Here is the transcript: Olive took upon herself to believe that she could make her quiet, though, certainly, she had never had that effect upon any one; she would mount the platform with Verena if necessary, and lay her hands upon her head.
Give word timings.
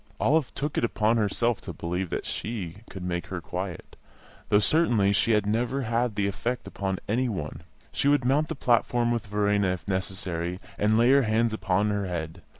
Olive 0.19 0.51
took 0.55 0.77
upon 0.77 1.17
herself 1.17 1.61
to 1.61 1.73
believe 1.73 2.09
that 2.09 2.25
she 2.25 2.77
could 2.89 3.03
make 3.03 3.27
her 3.27 3.39
quiet, 3.39 3.95
though, 4.49 4.57
certainly, 4.57 5.13
she 5.13 5.33
had 5.33 5.45
never 5.45 5.83
had 5.83 6.15
that 6.15 6.25
effect 6.25 6.65
upon 6.65 6.97
any 7.07 7.29
one; 7.29 7.61
she 7.91 8.07
would 8.07 8.25
mount 8.25 8.47
the 8.47 8.55
platform 8.55 9.11
with 9.11 9.27
Verena 9.27 9.67
if 9.67 9.87
necessary, 9.87 10.59
and 10.79 10.97
lay 10.97 11.11
her 11.11 11.21
hands 11.21 11.53
upon 11.53 11.91
her 11.91 12.07
head. 12.07 12.41